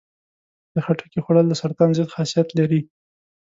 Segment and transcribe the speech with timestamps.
[0.73, 2.81] د خټکي خوړل د سرطان ضد خاصیت لري.